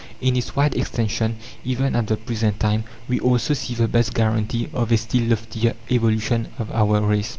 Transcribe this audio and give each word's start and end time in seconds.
In 0.19 0.35
its 0.35 0.55
wide 0.55 0.73
extension, 0.75 1.35
even 1.63 1.95
at 1.95 2.07
the 2.07 2.17
present 2.17 2.59
time, 2.59 2.85
we 3.07 3.19
also 3.19 3.53
see 3.53 3.75
the 3.75 3.87
best 3.87 4.15
guarantee 4.15 4.67
of 4.73 4.91
a 4.91 4.97
still 4.97 5.25
loftier 5.25 5.75
evolution 5.91 6.47
of 6.57 6.71
our 6.71 7.01
race. 7.01 7.29